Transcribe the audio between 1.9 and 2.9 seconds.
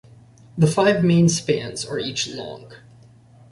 each long.